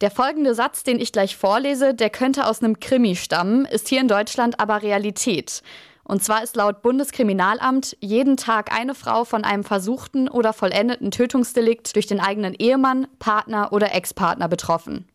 Der 0.00 0.12
folgende 0.12 0.54
Satz, 0.54 0.84
den 0.84 1.00
ich 1.00 1.10
gleich 1.10 1.36
vorlese, 1.36 1.92
der 1.92 2.08
könnte 2.08 2.46
aus 2.46 2.62
einem 2.62 2.78
Krimi 2.78 3.16
stammen, 3.16 3.64
ist 3.64 3.88
hier 3.88 4.00
in 4.00 4.06
Deutschland 4.06 4.60
aber 4.60 4.82
Realität. 4.82 5.62
Und 6.04 6.22
zwar 6.22 6.42
ist 6.42 6.54
laut 6.54 6.82
Bundeskriminalamt 6.82 7.96
jeden 8.00 8.36
Tag 8.36 8.72
eine 8.72 8.94
Frau 8.94 9.24
von 9.24 9.44
einem 9.44 9.64
versuchten 9.64 10.28
oder 10.28 10.52
vollendeten 10.52 11.10
Tötungsdelikt 11.10 11.96
durch 11.96 12.06
den 12.06 12.20
eigenen 12.20 12.54
Ehemann, 12.54 13.08
Partner 13.18 13.72
oder 13.72 13.92
Ex-Partner 13.92 14.48
betroffen. 14.48 15.08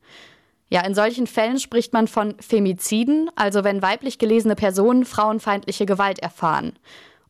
Ja, 0.69 0.81
in 0.81 0.95
solchen 0.95 1.27
Fällen 1.27 1.59
spricht 1.59 1.93
man 1.93 2.07
von 2.07 2.35
Femiziden, 2.39 3.31
also 3.35 3.63
wenn 3.63 3.81
weiblich 3.81 4.19
gelesene 4.19 4.55
Personen 4.55 5.05
frauenfeindliche 5.05 5.85
Gewalt 5.85 6.19
erfahren. 6.19 6.73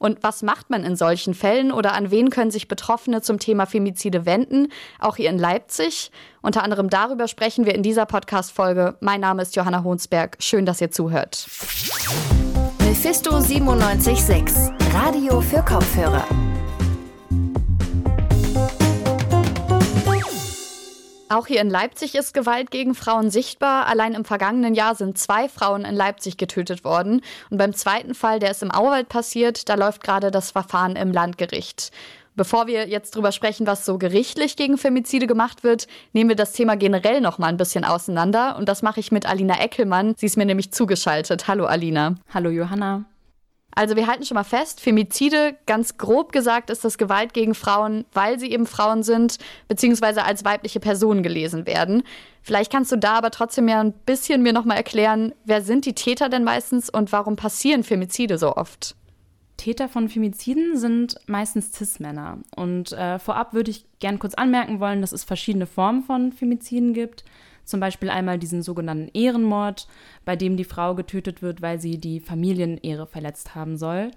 Und 0.03 0.21
was 0.21 0.41
macht 0.41 0.69
man 0.69 0.83
in 0.83 0.97
solchen 0.97 1.33
Fällen 1.33 1.71
oder 1.71 1.93
an 1.93 2.11
wen 2.11 2.29
können 2.29 2.51
sich 2.51 2.67
Betroffene 2.67 3.21
zum 3.21 3.39
Thema 3.39 3.65
Femizide 3.65 4.25
wenden? 4.25 4.67
Auch 4.99 5.15
hier 5.15 5.29
in 5.29 5.39
Leipzig. 5.39 6.11
Unter 6.41 6.61
anderem 6.61 6.89
darüber 6.89 7.29
sprechen 7.29 7.65
wir 7.65 7.73
in 7.73 7.83
dieser 7.83 8.05
Podcast-Folge. 8.05 8.97
Mein 8.99 9.21
Name 9.21 9.43
ist 9.43 9.55
Johanna 9.55 9.85
Honsberg. 9.85 10.35
Schön, 10.39 10.65
dass 10.65 10.81
ihr 10.81 10.91
zuhört. 10.91 11.47
Mephisto 12.79 13.31
976, 13.39 14.73
Radio 14.93 15.39
für 15.39 15.63
Kopfhörer. 15.63 16.25
Auch 21.33 21.47
hier 21.47 21.61
in 21.61 21.69
Leipzig 21.71 22.13
ist 22.13 22.35
Gewalt 22.35 22.69
gegen 22.69 22.93
Frauen 22.93 23.31
sichtbar. 23.31 23.87
Allein 23.87 24.13
im 24.13 24.23
vergangenen 24.23 24.75
Jahr 24.75 24.93
sind 24.93 25.17
zwei 25.17 25.49
Frauen 25.49 25.83
in 25.83 25.95
Leipzig 25.95 26.37
getötet 26.37 26.83
worden. 26.83 27.21
Und 27.49 27.57
beim 27.57 27.73
zweiten 27.73 28.13
Fall, 28.13 28.37
der 28.37 28.51
ist 28.51 28.61
im 28.61 28.69
Auwald 28.69 29.09
passiert, 29.09 29.67
da 29.67 29.73
läuft 29.73 30.03
gerade 30.03 30.29
das 30.29 30.51
Verfahren 30.51 30.95
im 30.95 31.11
Landgericht. 31.11 31.91
Bevor 32.35 32.67
wir 32.67 32.87
jetzt 32.87 33.15
drüber 33.15 33.31
sprechen, 33.31 33.65
was 33.65 33.83
so 33.83 33.97
gerichtlich 33.97 34.57
gegen 34.57 34.77
Femizide 34.77 35.25
gemacht 35.25 35.63
wird, 35.63 35.87
nehmen 36.11 36.29
wir 36.29 36.35
das 36.35 36.51
Thema 36.51 36.75
generell 36.75 37.19
noch 37.19 37.39
mal 37.39 37.47
ein 37.47 37.57
bisschen 37.57 37.83
auseinander. 37.83 38.55
Und 38.55 38.69
das 38.69 38.83
mache 38.83 38.99
ich 38.99 39.11
mit 39.11 39.25
Alina 39.25 39.59
Eckelmann. 39.59 40.13
Sie 40.15 40.27
ist 40.27 40.37
mir 40.37 40.45
nämlich 40.45 40.71
zugeschaltet. 40.71 41.47
Hallo 41.47 41.65
Alina. 41.65 42.13
Hallo 42.31 42.51
Johanna. 42.51 43.05
Also 43.75 43.95
wir 43.95 44.07
halten 44.07 44.25
schon 44.25 44.35
mal 44.35 44.43
fest, 44.43 44.81
Femizide, 44.81 45.55
ganz 45.65 45.97
grob 45.97 46.31
gesagt, 46.31 46.69
ist 46.69 46.85
das 46.85 46.97
Gewalt 46.97 47.33
gegen 47.33 47.55
Frauen, 47.55 48.05
weil 48.13 48.39
sie 48.39 48.51
eben 48.51 48.65
Frauen 48.65 49.03
sind, 49.03 49.37
beziehungsweise 49.67 50.23
als 50.23 50.45
weibliche 50.45 50.79
Personen 50.79 51.23
gelesen 51.23 51.65
werden. 51.65 52.03
Vielleicht 52.41 52.71
kannst 52.71 52.91
du 52.91 52.97
da 52.97 53.13
aber 53.13 53.31
trotzdem 53.31 53.67
ja 53.67 53.79
ein 53.79 53.93
bisschen 53.93 54.43
mir 54.43 54.53
nochmal 54.53 54.77
erklären, 54.77 55.33
wer 55.45 55.61
sind 55.61 55.85
die 55.85 55.93
Täter 55.93 56.29
denn 56.29 56.43
meistens 56.43 56.89
und 56.89 57.11
warum 57.11 57.35
passieren 57.35 57.83
Femizide 57.83 58.37
so 58.37 58.55
oft? 58.55 58.95
Täter 59.57 59.87
von 59.87 60.09
Femiziden 60.09 60.77
sind 60.77 61.15
meistens 61.25 61.71
Cis-Männer. 61.71 62.39
Und 62.55 62.91
äh, 62.91 63.17
vorab 63.19 63.53
würde 63.53 63.71
ich 63.71 63.85
gern 63.99 64.19
kurz 64.19 64.33
anmerken 64.33 64.79
wollen, 64.79 65.01
dass 65.01 65.13
es 65.13 65.23
verschiedene 65.23 65.67
Formen 65.67 66.03
von 66.03 66.31
Femiziden 66.33 66.93
gibt. 66.93 67.23
Zum 67.63 67.79
Beispiel 67.79 68.09
einmal 68.09 68.37
diesen 68.37 68.61
sogenannten 68.61 69.09
Ehrenmord, 69.13 69.87
bei 70.25 70.35
dem 70.35 70.57
die 70.57 70.63
Frau 70.63 70.95
getötet 70.95 71.41
wird, 71.41 71.61
weil 71.61 71.79
sie 71.79 71.97
die 71.97 72.19
Familienehre 72.19 73.07
verletzt 73.07 73.55
haben 73.55 73.77
soll. 73.77 74.11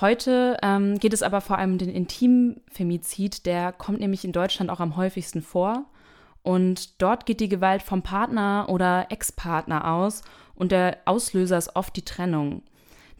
Heute 0.00 0.56
ähm, 0.62 0.98
geht 0.98 1.12
es 1.12 1.22
aber 1.22 1.40
vor 1.40 1.58
allem 1.58 1.72
um 1.72 1.78
den 1.78 1.90
Intimfemizid, 1.90 3.46
der 3.46 3.72
kommt 3.72 4.00
nämlich 4.00 4.24
in 4.24 4.32
Deutschland 4.32 4.70
auch 4.70 4.80
am 4.80 4.96
häufigsten 4.96 5.42
vor. 5.42 5.84
Und 6.42 7.00
dort 7.00 7.26
geht 7.26 7.40
die 7.40 7.48
Gewalt 7.48 7.82
vom 7.82 8.02
Partner 8.02 8.66
oder 8.68 9.06
Ex-Partner 9.10 9.90
aus 9.90 10.22
und 10.54 10.72
der 10.72 10.98
Auslöser 11.06 11.56
ist 11.56 11.74
oft 11.74 11.96
die 11.96 12.04
Trennung. 12.04 12.62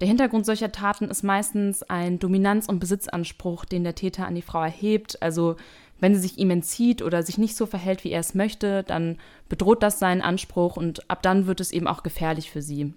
Der 0.01 0.09
Hintergrund 0.09 0.45
solcher 0.45 0.73
Taten 0.73 1.09
ist 1.09 1.23
meistens 1.23 1.83
ein 1.85 2.19
Dominanz- 2.19 2.69
und 2.69 2.81
Besitzanspruch, 2.81 3.65
den 3.65 3.85
der 3.85 3.95
Täter 3.95 4.27
an 4.27 4.35
die 4.35 4.43
Frau 4.43 4.61
erhebt. 4.61 5.23
Also 5.23 5.57
wenn 6.05 6.15
sie 6.15 6.21
sich 6.21 6.37
ihm 6.37 6.51
entzieht 6.51 7.01
oder 7.01 7.23
sich 7.23 7.39
nicht 7.39 7.57
so 7.57 7.65
verhält, 7.65 8.05
wie 8.05 8.11
er 8.11 8.21
es 8.21 8.35
möchte, 8.35 8.83
dann 8.83 9.17
bedroht 9.49 9.83
das 9.83 9.99
seinen 9.99 10.21
Anspruch 10.21 10.77
und 10.77 11.11
ab 11.11 11.23
dann 11.23 11.47
wird 11.47 11.61
es 11.61 11.73
eben 11.73 11.87
auch 11.89 12.03
gefährlich 12.03 12.51
für 12.51 12.61
sie. 12.61 12.93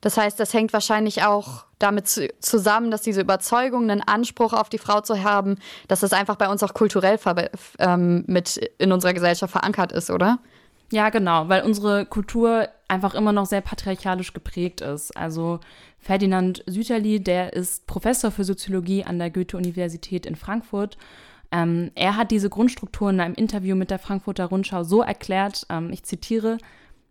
Das 0.00 0.16
heißt, 0.16 0.40
das 0.40 0.52
hängt 0.52 0.72
wahrscheinlich 0.72 1.22
auch 1.22 1.66
damit 1.78 2.08
zusammen, 2.40 2.90
dass 2.90 3.02
diese 3.02 3.20
Überzeugung, 3.20 3.88
einen 3.88 4.02
Anspruch 4.02 4.54
auf 4.54 4.68
die 4.68 4.78
Frau 4.78 5.02
zu 5.02 5.22
haben, 5.22 5.56
dass 5.86 6.00
das 6.00 6.12
einfach 6.12 6.34
bei 6.34 6.48
uns 6.48 6.64
auch 6.64 6.74
kulturell 6.74 7.16
ähm, 7.78 8.24
mit 8.26 8.56
in 8.78 8.90
unserer 8.90 9.14
Gesellschaft 9.14 9.52
verankert 9.52 9.92
ist, 9.92 10.10
oder? 10.10 10.40
Ja, 10.90 11.10
genau, 11.10 11.48
weil 11.48 11.62
unsere 11.62 12.06
Kultur 12.06 12.68
einfach 12.88 13.14
immer 13.14 13.32
noch 13.32 13.46
sehr 13.46 13.60
patriarchalisch 13.60 14.32
geprägt 14.32 14.80
ist. 14.80 15.16
Also 15.16 15.60
Ferdinand 16.00 16.64
Süterli, 16.66 17.20
der 17.20 17.52
ist 17.52 17.86
Professor 17.86 18.32
für 18.32 18.42
Soziologie 18.42 19.04
an 19.04 19.20
der 19.20 19.30
Goethe-Universität 19.30 20.26
in 20.26 20.34
Frankfurt 20.34 20.98
ähm, 21.54 21.92
er 21.94 22.16
hat 22.16 22.32
diese 22.32 22.50
Grundstruktur 22.50 23.10
in 23.10 23.20
einem 23.20 23.34
Interview 23.34 23.76
mit 23.76 23.90
der 23.90 24.00
Frankfurter 24.00 24.46
Rundschau 24.46 24.82
so 24.82 25.02
erklärt, 25.02 25.66
ähm, 25.70 25.90
ich 25.92 26.02
zitiere, 26.02 26.58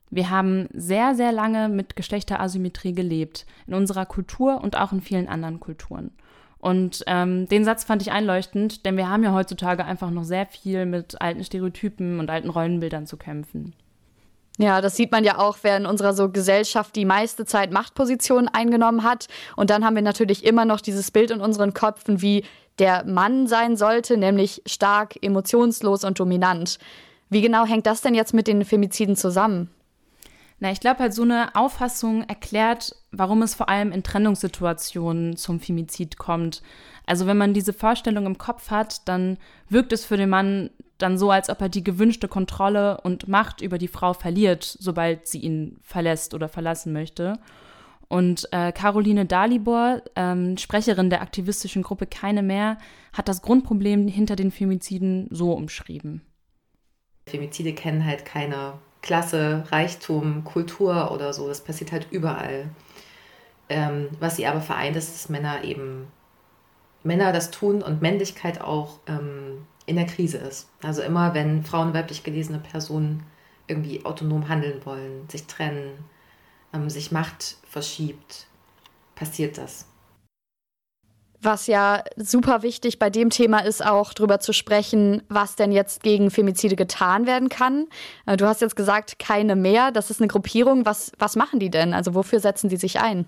wir 0.09 0.29
haben 0.29 0.67
sehr, 0.73 1.15
sehr 1.15 1.31
lange 1.31 1.69
mit 1.69 1.95
Geschlechterasymmetrie 1.95 2.91
gelebt, 2.91 3.45
in 3.67 3.73
unserer 3.73 4.05
Kultur 4.05 4.61
und 4.61 4.75
auch 4.77 4.91
in 4.91 5.01
vielen 5.01 5.29
anderen 5.29 5.61
Kulturen. 5.61 6.11
Und 6.59 7.03
ähm, 7.07 7.47
den 7.47 7.63
Satz 7.63 7.85
fand 7.85 8.01
ich 8.01 8.11
einleuchtend, 8.11 8.85
denn 8.85 8.97
wir 8.97 9.09
haben 9.09 9.23
ja 9.23 9.33
heutzutage 9.33 9.85
einfach 9.85 10.11
noch 10.11 10.23
sehr 10.23 10.45
viel 10.45 10.85
mit 10.85 11.21
alten 11.21 11.43
Stereotypen 11.43 12.19
und 12.19 12.29
alten 12.29 12.49
Rollenbildern 12.49 13.07
zu 13.07 13.17
kämpfen. 13.17 13.73
Ja, 14.59 14.81
das 14.81 14.95
sieht 14.95 15.11
man 15.11 15.23
ja 15.23 15.39
auch, 15.39 15.57
wer 15.63 15.77
in 15.77 15.87
unserer 15.87 16.13
so 16.13 16.29
Gesellschaft 16.29 16.95
die 16.95 17.05
meiste 17.05 17.45
Zeit 17.45 17.71
Machtpositionen 17.71 18.47
eingenommen 18.47 19.03
hat. 19.03 19.27
Und 19.55 19.71
dann 19.71 19.83
haben 19.83 19.95
wir 19.95 20.03
natürlich 20.03 20.45
immer 20.45 20.65
noch 20.65 20.79
dieses 20.79 21.09
Bild 21.09 21.31
in 21.31 21.41
unseren 21.41 21.73
Köpfen, 21.73 22.21
wie 22.21 22.45
der 22.77 23.03
Mann 23.05 23.47
sein 23.47 23.77
sollte, 23.77 24.15
nämlich 24.17 24.61
stark, 24.65 25.15
emotionslos 25.21 26.03
und 26.03 26.19
dominant. 26.19 26.77
Wie 27.29 27.41
genau 27.41 27.65
hängt 27.65 27.87
das 27.87 28.01
denn 28.01 28.13
jetzt 28.13 28.33
mit 28.33 28.47
den 28.47 28.63
Femiziden 28.63 29.15
zusammen? 29.15 29.69
Na, 30.59 30.71
ich 30.71 30.79
glaube 30.79 30.99
halt, 30.99 31.13
so 31.13 31.23
eine 31.23 31.55
Auffassung 31.55 32.23
erklärt, 32.23 32.95
warum 33.11 33.41
es 33.41 33.55
vor 33.55 33.69
allem 33.69 33.91
in 33.91 34.03
Trennungssituationen 34.03 35.35
zum 35.35 35.59
Femizid 35.59 36.17
kommt. 36.17 36.61
Also 37.05 37.27
wenn 37.27 37.37
man 37.37 37.53
diese 37.53 37.73
Vorstellung 37.73 38.25
im 38.27 38.37
Kopf 38.37 38.69
hat, 38.69 39.07
dann 39.07 39.37
wirkt 39.67 39.91
es 39.91 40.05
für 40.05 40.15
den 40.15 40.29
Mann 40.29 40.69
dann 40.97 41.17
so, 41.17 41.31
als 41.31 41.49
ob 41.49 41.61
er 41.61 41.69
die 41.69 41.83
gewünschte 41.83 42.27
Kontrolle 42.27 43.01
und 43.01 43.27
Macht 43.27 43.61
über 43.61 43.77
die 43.77 43.87
Frau 43.87 44.13
verliert, 44.13 44.63
sobald 44.63 45.27
sie 45.27 45.39
ihn 45.39 45.77
verlässt 45.81 46.33
oder 46.33 46.47
verlassen 46.47 46.93
möchte. 46.93 47.39
Und 48.07 48.47
äh, 48.51 48.71
Caroline 48.71 49.25
Dalibor, 49.25 50.01
ähm, 50.15 50.57
Sprecherin 50.57 51.09
der 51.09 51.21
aktivistischen 51.21 51.81
Gruppe 51.81 52.05
Keine 52.05 52.43
mehr, 52.43 52.77
hat 53.11 53.27
das 53.27 53.41
Grundproblem 53.41 54.07
hinter 54.07 54.35
den 54.35 54.51
Femiziden 54.51 55.27
so 55.31 55.53
umschrieben. 55.53 56.21
Femizide 57.25 57.73
kennen 57.73 58.05
halt 58.05 58.25
keine 58.25 58.73
Klasse, 59.01 59.63
Reichtum, 59.71 60.43
Kultur 60.43 61.11
oder 61.11 61.33
so. 61.33 61.47
Das 61.47 61.63
passiert 61.63 61.91
halt 61.91 62.07
überall. 62.11 62.69
Ähm, 63.69 64.09
was 64.19 64.35
sie 64.35 64.45
aber 64.45 64.61
vereint, 64.61 64.95
ist, 64.95 65.13
dass 65.13 65.29
Männer 65.29 65.63
eben 65.63 66.07
Männer 67.03 67.33
das 67.33 67.51
tun 67.51 67.81
und 67.81 68.01
Männlichkeit 68.01 68.61
auch 68.61 68.99
ähm, 69.07 69.65
in 69.85 69.95
der 69.95 70.05
Krise 70.05 70.37
ist. 70.37 70.69
Also 70.81 71.01
immer, 71.01 71.33
wenn 71.33 71.63
Frauen 71.63 71.93
weiblich 71.93 72.23
gelesene 72.23 72.59
Personen 72.59 73.23
irgendwie 73.67 74.05
autonom 74.05 74.49
handeln 74.49 74.85
wollen, 74.85 75.27
sich 75.29 75.45
trennen, 75.45 75.91
ähm, 76.73 76.89
sich 76.89 77.11
Macht 77.11 77.57
verschiebt, 77.67 78.47
passiert 79.15 79.57
das. 79.57 79.87
Was 81.41 81.67
ja 81.67 82.03
super 82.15 82.63
wichtig 82.63 82.99
bei 82.99 83.09
dem 83.09 83.29
Thema 83.29 83.59
ist, 83.59 83.85
auch 83.85 84.13
darüber 84.13 84.39
zu 84.39 84.53
sprechen, 84.53 85.23
was 85.27 85.57
denn 85.57 85.73
jetzt 85.73 86.01
gegen 86.01 86.31
Femizide 86.31 86.77
getan 86.77 87.27
werden 87.27 87.49
kann. 87.49 87.87
Äh, 88.25 88.37
du 88.37 88.47
hast 88.47 88.61
jetzt 88.61 88.77
gesagt, 88.77 89.19
keine 89.19 89.57
mehr. 89.57 89.91
Das 89.91 90.09
ist 90.09 90.21
eine 90.21 90.29
Gruppierung. 90.29 90.85
Was, 90.85 91.11
was 91.19 91.35
machen 91.35 91.59
die 91.59 91.69
denn? 91.69 91.93
Also 91.93 92.15
wofür 92.15 92.39
setzen 92.39 92.69
die 92.69 92.77
sich 92.77 92.99
ein? 93.01 93.25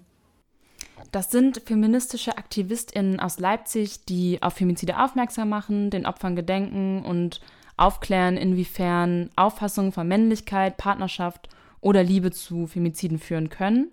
Das 1.15 1.31
sind 1.31 1.61
feministische 1.65 2.37
AktivistInnen 2.37 3.21
aus 3.21 3.39
Leipzig, 3.39 4.03
die 4.03 4.39
auf 4.41 4.55
Femizide 4.55 5.01
aufmerksam 5.01 5.47
machen, 5.47 5.89
den 5.89 6.05
Opfern 6.05 6.35
gedenken 6.35 7.05
und 7.05 7.39
aufklären, 7.77 8.35
inwiefern 8.35 9.29
Auffassungen 9.37 9.93
von 9.93 10.09
Männlichkeit, 10.09 10.75
Partnerschaft 10.75 11.47
oder 11.79 12.03
Liebe 12.03 12.31
zu 12.31 12.67
Femiziden 12.67 13.17
führen 13.17 13.47
können. 13.47 13.91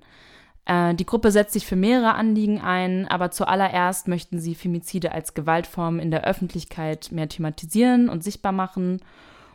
Äh, 0.65 0.97
die 0.97 1.07
Gruppe 1.07 1.31
setzt 1.31 1.53
sich 1.53 1.65
für 1.65 1.77
mehrere 1.77 2.15
Anliegen 2.15 2.61
ein, 2.61 3.07
aber 3.07 3.31
zuallererst 3.31 4.09
möchten 4.09 4.41
sie 4.41 4.57
Femizide 4.57 5.13
als 5.13 5.35
Gewaltform 5.35 6.01
in 6.01 6.11
der 6.11 6.25
Öffentlichkeit 6.25 7.13
mehr 7.13 7.29
thematisieren 7.29 8.09
und 8.09 8.25
sichtbar 8.25 8.51
machen. 8.51 9.01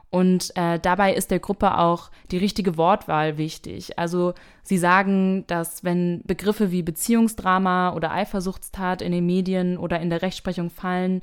Und 0.10 0.56
äh, 0.56 0.80
dabei 0.80 1.14
ist 1.14 1.32
der 1.32 1.40
Gruppe 1.40 1.78
auch 1.78 2.12
die 2.32 2.38
richtige 2.38 2.78
Wortwahl 2.78 3.38
wichtig. 3.38 4.00
Also 4.00 4.34
sie 4.64 4.78
sagen, 4.78 5.44
dass 5.48 5.84
wenn 5.84 6.22
Begriffe 6.26 6.72
wie 6.72 6.82
Beziehungsdrama 6.82 7.94
oder 7.94 8.12
Eifersuchtstat 8.12 9.02
in 9.02 9.12
den 9.12 9.26
Medien 9.26 9.78
oder 9.78 10.00
in 10.00 10.10
der 10.10 10.22
Rechtsprechung 10.22 10.70
fallen, 10.70 11.22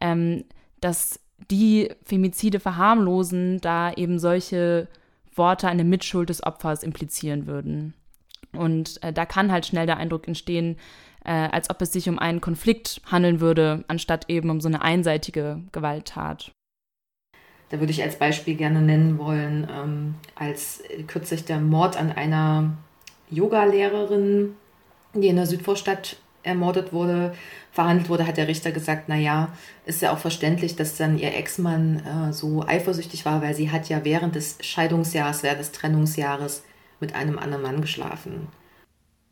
ähm, 0.00 0.44
dass 0.80 1.20
die 1.50 1.90
Femizide 2.04 2.58
verharmlosen, 2.58 3.60
da 3.60 3.92
eben 3.92 4.18
solche 4.18 4.88
Worte 5.34 5.68
eine 5.68 5.84
Mitschuld 5.84 6.28
des 6.28 6.42
Opfers 6.42 6.82
implizieren 6.82 7.46
würden. 7.46 7.94
Und 8.52 9.02
äh, 9.02 9.12
da 9.12 9.26
kann 9.26 9.52
halt 9.52 9.66
schnell 9.66 9.86
der 9.86 9.96
Eindruck 9.96 10.26
entstehen, 10.28 10.76
äh, 11.24 11.32
als 11.32 11.70
ob 11.70 11.80
es 11.82 11.92
sich 11.92 12.08
um 12.08 12.18
einen 12.18 12.40
Konflikt 12.40 13.00
handeln 13.06 13.40
würde, 13.40 13.84
anstatt 13.88 14.28
eben 14.28 14.50
um 14.50 14.60
so 14.60 14.68
eine 14.68 14.82
einseitige 14.82 15.60
Gewalttat. 15.72 16.52
Da 17.74 17.80
würde 17.80 17.90
ich 17.90 18.04
als 18.04 18.14
Beispiel 18.14 18.54
gerne 18.54 18.80
nennen 18.80 19.18
wollen, 19.18 19.66
ähm, 19.68 20.14
als 20.36 20.84
kürzlich 21.08 21.44
der 21.44 21.58
Mord 21.58 21.96
an 21.96 22.12
einer 22.12 22.70
Yoga-Lehrerin, 23.30 24.54
die 25.12 25.26
in 25.26 25.34
der 25.34 25.46
Südvorstadt 25.46 26.18
ermordet 26.44 26.92
wurde, 26.92 27.34
verhandelt 27.72 28.08
wurde, 28.08 28.28
hat 28.28 28.36
der 28.36 28.46
Richter 28.46 28.70
gesagt, 28.70 29.08
naja, 29.08 29.48
ist 29.86 30.02
ja 30.02 30.12
auch 30.12 30.18
verständlich, 30.18 30.76
dass 30.76 30.96
dann 30.96 31.18
ihr 31.18 31.34
Ex-Mann 31.34 32.28
äh, 32.28 32.32
so 32.32 32.64
eifersüchtig 32.64 33.24
war, 33.24 33.42
weil 33.42 33.56
sie 33.56 33.72
hat 33.72 33.88
ja 33.88 34.04
während 34.04 34.36
des 34.36 34.58
Scheidungsjahres, 34.60 35.42
während 35.42 35.58
des 35.58 35.72
Trennungsjahres 35.72 36.62
mit 37.00 37.16
einem 37.16 37.40
anderen 37.40 37.62
Mann 37.64 37.80
geschlafen. 37.80 38.46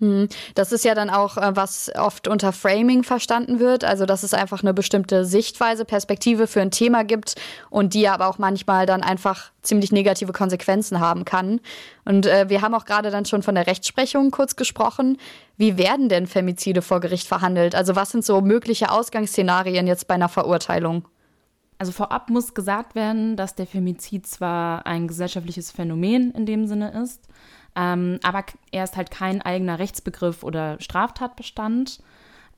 Hm, 0.03 0.29
das 0.57 0.73
ist 0.73 0.85
ja 0.85 0.97
dann 0.97 1.11
auch, 1.11 1.37
äh, 1.37 1.55
was 1.55 1.89
oft 1.97 2.27
unter 2.27 2.53
Framing 2.53 3.05
verstanden 3.05 3.61
wird, 3.61 3.85
also 3.85 4.05
dass 4.05 4.25
es 4.25 4.35
einfach 4.35 4.65
eine 4.65 4.75
bestimmte 4.75 5.25
Sichtweise, 5.25 5.85
Perspektive 5.85 6.49
für 6.49 6.61
ein 6.61 6.73
Thema 6.73 7.05
gibt 7.05 7.37
und 7.71 7.95
die 7.95 8.09
aber 8.09 8.27
auch 8.27 8.37
manchmal 8.37 8.85
dann 8.85 9.05
einfach 9.05 9.53
ziemlich 9.63 9.93
negative 9.93 10.33
Konsequenzen 10.33 10.99
haben 10.99 11.25
kann. 11.25 11.61
Und 12.05 12.27
äh, 12.27 12.49
wir 12.49 12.63
haben 12.63 12.75
auch 12.75 12.85
gerade 12.85 13.13
dann 13.13 13.27
schon 13.27 13.45
von 13.45 13.55
der 13.55 13.69
Rechtsprechung 13.69 14.33
kurz 14.33 14.57
gesprochen. 14.57 15.19
Wie 15.57 15.79
werden 15.79 16.09
denn 16.09 16.27
Femizide 16.27 16.83
vor 16.83 16.99
Gericht 16.99 17.29
verhandelt? 17.29 17.77
Also 17.77 17.95
was 17.95 18.11
sind 18.11 18.25
so 18.25 18.41
mögliche 18.41 18.91
Ausgangsszenarien 18.91 19.87
jetzt 19.87 20.09
bei 20.09 20.15
einer 20.15 20.29
Verurteilung? 20.29 21.07
Also 21.79 21.93
vorab 21.93 22.29
muss 22.29 22.55
gesagt 22.55 22.97
werden, 22.97 23.37
dass 23.37 23.55
der 23.55 23.69
Femizid 23.69 24.27
zwar 24.27 24.85
ein 24.85 25.07
gesellschaftliches 25.07 25.71
Phänomen 25.71 26.33
in 26.33 26.45
dem 26.45 26.67
Sinne 26.67 26.91
ist, 27.05 27.29
ähm, 27.77 28.19
aber 28.23 28.45
er 28.71 28.85
ist 28.85 28.97
halt 28.97 29.11
kein 29.11 29.43
eigener 29.43 29.79
Rechtsbegriff 29.79 30.43
oder 30.43 30.81
Straftatbestand. 30.81 32.01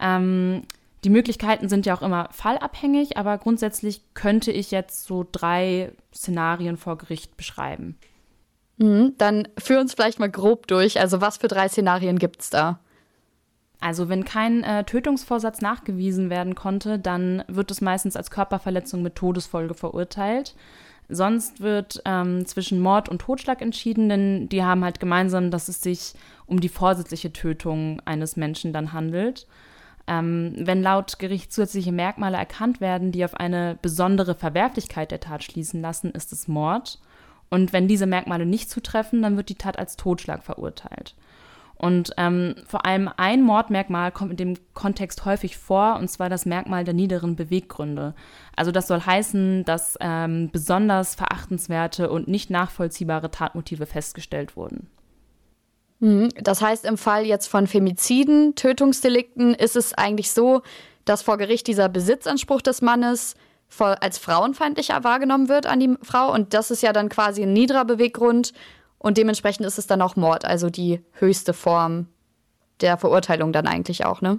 Ähm, 0.00 0.62
die 1.04 1.10
Möglichkeiten 1.10 1.68
sind 1.68 1.86
ja 1.86 1.94
auch 1.94 2.02
immer 2.02 2.28
fallabhängig, 2.32 3.16
aber 3.18 3.36
grundsätzlich 3.38 4.02
könnte 4.14 4.50
ich 4.50 4.70
jetzt 4.70 5.04
so 5.04 5.26
drei 5.30 5.92
Szenarien 6.14 6.76
vor 6.76 6.96
Gericht 6.96 7.36
beschreiben. 7.36 7.98
Mhm, 8.78 9.14
dann 9.18 9.46
führ 9.58 9.80
uns 9.80 9.94
vielleicht 9.94 10.18
mal 10.18 10.30
grob 10.30 10.66
durch. 10.66 10.98
Also 10.98 11.20
was 11.20 11.36
für 11.36 11.48
drei 11.48 11.68
Szenarien 11.68 12.18
gibt 12.18 12.40
es 12.40 12.50
da? 12.50 12.80
Also 13.80 14.08
wenn 14.08 14.24
kein 14.24 14.64
äh, 14.64 14.84
Tötungsvorsatz 14.84 15.60
nachgewiesen 15.60 16.30
werden 16.30 16.54
konnte, 16.54 16.98
dann 16.98 17.44
wird 17.48 17.70
es 17.70 17.82
meistens 17.82 18.16
als 18.16 18.30
Körperverletzung 18.30 19.02
mit 19.02 19.14
Todesfolge 19.14 19.74
verurteilt. 19.74 20.54
Sonst 21.08 21.60
wird 21.60 22.02
ähm, 22.04 22.46
zwischen 22.46 22.80
Mord 22.80 23.08
und 23.08 23.20
Totschlag 23.20 23.60
entschieden, 23.60 24.08
denn 24.08 24.48
die 24.48 24.64
haben 24.64 24.84
halt 24.84 25.00
gemeinsam, 25.00 25.50
dass 25.50 25.68
es 25.68 25.82
sich 25.82 26.14
um 26.46 26.60
die 26.60 26.68
vorsätzliche 26.68 27.32
Tötung 27.32 28.00
eines 28.04 28.36
Menschen 28.36 28.72
dann 28.72 28.92
handelt. 28.92 29.46
Ähm, 30.06 30.54
wenn 30.58 30.82
laut 30.82 31.18
Gericht 31.18 31.52
zusätzliche 31.52 31.92
Merkmale 31.92 32.36
erkannt 32.36 32.80
werden, 32.80 33.12
die 33.12 33.24
auf 33.24 33.34
eine 33.34 33.78
besondere 33.80 34.34
Verwerflichkeit 34.34 35.10
der 35.10 35.20
Tat 35.20 35.44
schließen 35.44 35.80
lassen, 35.80 36.10
ist 36.10 36.32
es 36.32 36.48
Mord. 36.48 36.98
Und 37.50 37.72
wenn 37.72 37.88
diese 37.88 38.06
Merkmale 38.06 38.46
nicht 38.46 38.70
zutreffen, 38.70 39.22
dann 39.22 39.36
wird 39.36 39.48
die 39.48 39.54
Tat 39.54 39.78
als 39.78 39.96
Totschlag 39.96 40.42
verurteilt. 40.42 41.14
Und 41.84 42.12
ähm, 42.16 42.54
vor 42.66 42.86
allem 42.86 43.10
ein 43.18 43.42
Mordmerkmal 43.42 44.10
kommt 44.10 44.30
in 44.30 44.36
dem 44.38 44.56
Kontext 44.72 45.26
häufig 45.26 45.58
vor, 45.58 45.96
und 45.96 46.08
zwar 46.08 46.30
das 46.30 46.46
Merkmal 46.46 46.82
der 46.82 46.94
niederen 46.94 47.36
Beweggründe. 47.36 48.14
Also 48.56 48.72
das 48.72 48.86
soll 48.86 49.02
heißen, 49.02 49.66
dass 49.66 49.98
ähm, 50.00 50.48
besonders 50.50 51.14
verachtenswerte 51.14 52.08
und 52.08 52.26
nicht 52.26 52.48
nachvollziehbare 52.48 53.30
Tatmotive 53.30 53.84
festgestellt 53.84 54.56
wurden. 54.56 54.88
Mhm. 56.00 56.30
Das 56.40 56.62
heißt, 56.62 56.86
im 56.86 56.96
Fall 56.96 57.26
jetzt 57.26 57.48
von 57.48 57.66
Femiziden, 57.66 58.54
Tötungsdelikten, 58.54 59.52
ist 59.52 59.76
es 59.76 59.92
eigentlich 59.92 60.30
so, 60.30 60.62
dass 61.04 61.20
vor 61.20 61.36
Gericht 61.36 61.66
dieser 61.66 61.90
Besitzanspruch 61.90 62.62
des 62.62 62.80
Mannes 62.80 63.34
als 63.78 64.16
frauenfeindlicher 64.16 65.04
wahrgenommen 65.04 65.50
wird 65.50 65.66
an 65.66 65.80
die 65.80 65.98
Frau. 66.00 66.32
Und 66.32 66.54
das 66.54 66.70
ist 66.70 66.82
ja 66.82 66.94
dann 66.94 67.10
quasi 67.10 67.42
ein 67.42 67.52
niederer 67.52 67.84
Beweggrund. 67.84 68.54
Und 69.04 69.18
dementsprechend 69.18 69.66
ist 69.66 69.76
es 69.76 69.86
dann 69.86 70.00
auch 70.00 70.16
Mord, 70.16 70.46
also 70.46 70.70
die 70.70 71.04
höchste 71.12 71.52
Form 71.52 72.06
der 72.80 72.96
Verurteilung 72.96 73.52
dann 73.52 73.66
eigentlich 73.66 74.06
auch, 74.06 74.22
ne? 74.22 74.38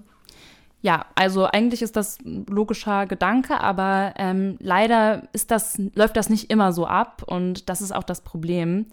Ja, 0.82 1.06
also 1.14 1.46
eigentlich 1.46 1.84
ist 1.84 1.96
das 1.96 2.18
ein 2.26 2.48
logischer 2.48 3.06
Gedanke, 3.06 3.62
aber 3.62 4.16
ähm, 4.18 4.58
leider 4.60 5.28
ist 5.34 5.52
das, 5.52 5.78
läuft 5.94 6.18
das 6.18 6.30
nicht 6.30 6.50
immer 6.50 6.74
so 6.74 6.88
ab 6.88 7.22
und 7.28 7.70
das 7.70 7.80
ist 7.80 7.94
auch 7.94 8.04
das 8.04 8.22
Problem. 8.22 8.88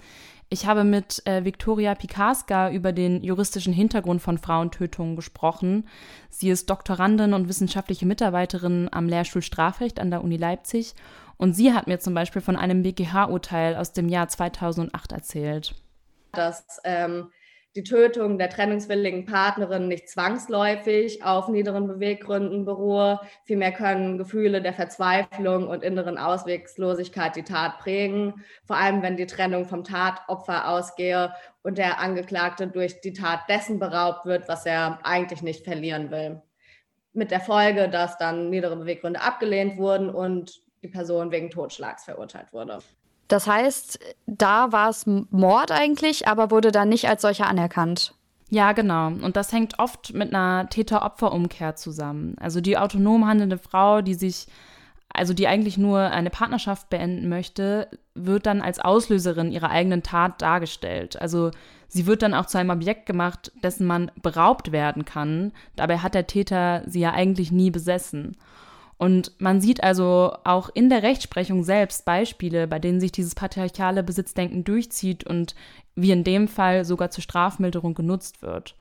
Ich 0.51 0.67
habe 0.67 0.85
mit 0.85 1.27
äh, 1.27 1.47
Viktoria 1.47 1.95
Pikarska 1.95 2.71
über 2.71 2.93
den 2.93 3.23
juristischen 3.23 3.73
Hintergrund 3.73 4.21
von 4.21 4.37
Frauentötungen 4.37 5.17
gesprochen. 5.17 5.89
Sie 6.29 6.51
ist 6.51 6.69
Doktorandin 6.69 7.33
und 7.33 7.49
wissenschaftliche 7.49 8.05
Mitarbeiterin 8.05 8.91
am 8.93 9.09
Lehrstuhl 9.09 9.41
Strafrecht 9.41 9.99
an 9.99 10.11
der 10.11 10.23
Uni 10.23 10.37
Leipzig 10.37 10.95
und 11.43 11.55
sie 11.55 11.75
hat 11.75 11.89
mir 11.89 11.99
zum 11.99 12.15
Beispiel 12.15 12.41
von 12.41 12.55
einem 12.55 12.85
BGH-Urteil 12.85 13.75
aus 13.75 13.93
dem 13.93 14.09
Jahr 14.09 14.29
2008 14.29 15.11
erzählt. 15.11 15.75
Dass 16.31 16.65
ähm, 16.85 17.33
die 17.75 17.83
Tötung 17.83 18.39
der 18.39 18.49
trennungswilligen 18.49 19.25
Partnerin 19.25 19.89
nicht 19.89 20.09
zwangsläufig 20.09 21.25
auf 21.25 21.49
niederen 21.49 21.89
Beweggründen 21.89 22.65
beruhe. 22.65 23.19
Vielmehr 23.45 23.73
können 23.73 24.19
Gefühle 24.19 24.63
der 24.63 24.73
Verzweiflung 24.73 25.67
und 25.67 25.83
inneren 25.83 26.17
Ausweglosigkeit 26.17 27.35
die 27.35 27.43
Tat 27.43 27.81
prägen, 27.81 28.45
vor 28.65 28.77
allem 28.77 29.03
wenn 29.03 29.17
die 29.17 29.27
Trennung 29.27 29.67
vom 29.67 29.83
Tatopfer 29.83 30.69
ausgehe 30.69 31.35
und 31.65 31.77
der 31.77 31.99
Angeklagte 31.99 32.69
durch 32.69 33.01
die 33.01 33.15
Tat 33.15 33.41
dessen 33.49 33.81
beraubt 33.81 34.27
wird, 34.27 34.47
was 34.47 34.65
er 34.65 35.01
eigentlich 35.03 35.43
nicht 35.43 35.65
verlieren 35.65 36.13
will. 36.13 36.41
Mit 37.15 37.33
der 37.33 37.41
Folge, 37.41 37.89
dass 37.89 38.17
dann 38.17 38.49
niedere 38.49 38.77
Beweggründe 38.77 39.21
abgelehnt 39.21 39.77
wurden 39.77 40.09
und 40.09 40.63
die 40.83 40.89
Person 40.89 41.31
wegen 41.31 41.51
Totschlags 41.51 42.05
verurteilt 42.05 42.53
wurde. 42.53 42.81
Das 43.29 43.47
heißt, 43.47 43.99
da 44.27 44.73
war 44.73 44.91
es 44.91 45.07
Mord 45.07 45.71
eigentlich, 45.71 46.29
aber 46.29 46.51
wurde 46.51 46.71
dann 46.71 46.89
nicht 46.89 47.09
als 47.09 47.23
solcher 47.23 47.47
anerkannt. 47.47 48.15
Ja, 48.51 48.73
genau. 48.73 49.07
Und 49.07 49.37
das 49.37 49.53
hängt 49.53 49.79
oft 49.79 50.13
mit 50.13 50.35
einer 50.35 50.69
Täter-Opfer-Umkehr 50.69 51.75
zusammen. 51.75 52.37
Also 52.39 52.61
die 52.61 52.77
autonom 52.77 53.27
handelnde 53.27 53.57
Frau, 53.57 54.03
die 54.03 54.13
sich, 54.13 54.47
also 55.09 55.33
die 55.33 55.49
eigentlich 55.49 55.79
nur 55.79 56.01
eine 56.01 56.29
Partnerschaft 56.29 56.91
beenden 56.91 57.31
möchte, 57.31 57.89
wird 58.15 58.45
dann 58.45 58.61
als 58.61 58.79
Auslöserin 58.79 59.53
ihrer 59.53 59.71
eigenen 59.71 60.03
Tat 60.03 60.43
dargestellt. 60.43 61.19
Also 61.19 61.51
sie 61.89 62.05
wird 62.05 62.21
dann 62.21 62.35
auch 62.35 62.45
zu 62.45 62.59
einem 62.59 62.69
Objekt 62.69 63.07
gemacht, 63.07 63.53
dessen 63.63 63.87
man 63.87 64.11
beraubt 64.21 64.71
werden 64.73 65.07
kann. 65.07 65.53
Dabei 65.75 65.99
hat 65.99 66.13
der 66.13 66.27
Täter 66.27 66.83
sie 66.87 67.01
ja 67.01 67.13
eigentlich 67.13 67.53
nie 67.53 67.71
besessen. 67.71 68.37
Und 69.03 69.33
man 69.41 69.61
sieht 69.61 69.83
also 69.83 70.37
auch 70.45 70.71
in 70.73 70.89
der 70.89 71.03
Rechtsprechung 71.03 71.65
selbst 71.65 72.05
Beispiele, 72.05 72.69
bei 72.69 72.79
denen 72.79 73.01
sich 73.01 73.11
dieses 73.11 73.35
patriarchale 73.35 74.05
Besitzdenken 74.05 74.63
durchzieht 74.63 75.25
und 75.25 75.57
wie 75.97 76.13
in 76.13 76.23
dem 76.23 76.47
Fall 76.47 76.85
sogar 76.85 77.11
zur 77.11 77.25
Strafmilderung 77.25 77.95
genutzt 77.95 78.43
wird. 78.43 78.77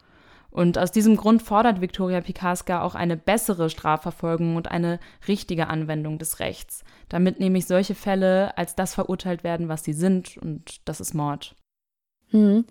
Und 0.51 0.77
aus 0.77 0.91
diesem 0.91 1.17
Grund 1.17 1.41
fordert 1.41 1.81
Viktoria 1.81 2.21
Pikarska 2.21 2.83
auch 2.83 2.93
eine 2.93 3.17
bessere 3.17 3.71
Strafverfolgung 3.71 4.57
und 4.57 4.69
eine 4.69 4.99
richtige 5.27 5.69
Anwendung 5.69 6.19
des 6.19 6.39
Rechts, 6.39 6.83
damit 7.09 7.39
nämlich 7.39 7.65
solche 7.65 7.95
Fälle 7.95 8.55
als 8.59 8.75
das 8.75 8.93
verurteilt 8.93 9.43
werden, 9.43 9.69
was 9.69 9.83
sie 9.83 9.93
sind, 9.93 10.37
und 10.37 10.87
das 10.87 11.01
ist 11.01 11.15
Mord. 11.15 11.55
Hm. 12.29 12.65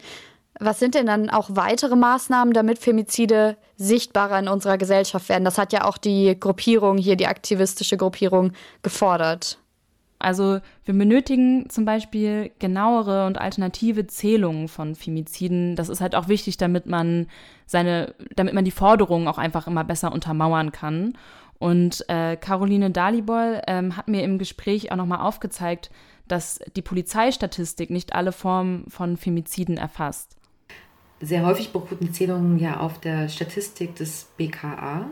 Was 0.59 0.79
sind 0.79 0.95
denn 0.95 1.07
dann 1.07 1.31
auch 1.31 1.51
weitere 1.53 1.97
Maßnahmen, 1.97 2.53
damit 2.53 2.79
Femizide 2.79 3.57
sichtbarer 3.77 4.39
in 4.39 4.49
unserer 4.49 4.79
Gesellschaft 4.79 5.29
werden? 5.29 5.45
Das 5.45 5.59
hat 5.59 5.73
ja 5.73 5.85
auch 5.85 5.97
die 5.97 6.39
Gruppierung 6.39 6.99
hier, 6.99 7.17
die 7.17 7.27
aktivistische 7.27 7.97
Gruppierung, 7.97 8.53
gefordert. 8.83 9.59
Also 10.19 10.61
wir 10.85 10.95
benötigen 10.95 11.71
zum 11.71 11.87
Beispiel 11.87 12.51
genauere 12.59 13.27
und 13.27 13.41
alternative 13.41 14.07
Zählungen 14.07 14.69
von 14.69 14.95
Femiziden. 14.95 15.77
Das 15.77 15.89
ist 15.89 16.03
halt 16.03 16.15
auch 16.15 16.29
wichtig, 16.29 16.59
damit 16.59 16.85
man 16.85 17.27
seine, 17.65 18.15
damit 18.37 18.53
man 18.53 18.67
die 18.67 18.71
Forderungen 18.71 19.29
auch 19.29 19.39
einfach 19.39 19.67
immer 19.67 19.83
besser 19.83 20.13
untermauern 20.13 20.73
kann. 20.73 21.15
Und 21.59 22.05
äh, 22.09 22.37
Caroline 22.37 22.91
Dalibol 22.91 23.63
ähm, 23.67 23.97
hat 23.97 24.09
mir 24.09 24.23
im 24.23 24.39
Gespräch 24.39 24.93
auch 24.93 24.97
nochmal 24.97 25.21
aufgezeigt, 25.21 25.91
dass 26.29 26.61
die 26.77 26.83
Polizeistatistik 26.83 27.89
nicht 27.89 28.15
alle 28.15 28.33
Formen 28.33 28.85
von 28.89 29.17
Femiziden 29.17 29.79
erfasst. 29.79 30.37
Sehr 31.21 31.45
häufig 31.45 31.73
beruht 31.73 32.01
die 32.01 32.13
Zählung 32.13 32.59
ja 32.59 32.81
auf 32.81 32.99
der 32.99 33.29
Statistik 33.29 33.95
des 33.95 34.29
BKA. 34.37 35.11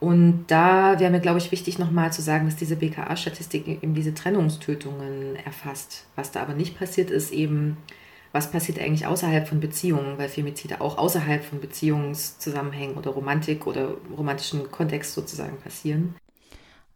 Und 0.00 0.46
da 0.46 0.98
wäre 1.00 1.10
mir, 1.10 1.20
glaube 1.20 1.38
ich, 1.38 1.50
wichtig 1.50 1.78
nochmal 1.78 2.12
zu 2.12 2.22
sagen, 2.22 2.46
dass 2.46 2.56
diese 2.56 2.76
BKA-Statistik 2.76 3.82
eben 3.82 3.94
diese 3.94 4.14
Trennungstötungen 4.14 5.36
erfasst. 5.44 6.06
Was 6.14 6.30
da 6.30 6.40
aber 6.40 6.54
nicht 6.54 6.78
passiert, 6.78 7.10
ist 7.10 7.32
eben, 7.32 7.76
was 8.32 8.50
passiert 8.50 8.78
eigentlich 8.78 9.06
außerhalb 9.06 9.48
von 9.48 9.60
Beziehungen, 9.60 10.16
weil 10.16 10.28
Femizide 10.28 10.80
auch 10.80 10.98
außerhalb 10.98 11.44
von 11.44 11.60
Beziehungszusammenhängen 11.60 12.96
oder 12.96 13.10
Romantik 13.10 13.66
oder 13.66 13.94
romantischen 14.16 14.70
Kontext 14.70 15.14
sozusagen 15.14 15.58
passieren. 15.58 16.14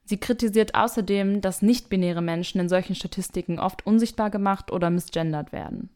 Sie 0.04 0.18
kritisiert 0.18 0.74
außerdem, 0.74 1.40
dass 1.40 1.62
nicht-binäre 1.62 2.22
Menschen 2.22 2.60
in 2.60 2.68
solchen 2.68 2.94
Statistiken 2.94 3.58
oft 3.58 3.86
unsichtbar 3.86 4.30
gemacht 4.30 4.70
oder 4.70 4.90
misgendert 4.90 5.52
werden. 5.52 5.90